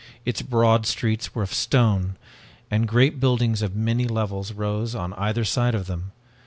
Its 0.25 0.41
broad 0.41 0.87
streets 0.87 1.35
were 1.35 1.43
of 1.43 1.53
stone 1.53 2.15
and 2.71 2.87
great 2.87 3.19
buildings 3.19 3.61
of 3.61 3.75
many 3.75 4.07
levels 4.07 4.51
rose 4.51 4.95
on 4.95 5.13
either 5.13 5.45
side 5.45 5.75
of 5.75 5.85
them. 5.85 6.11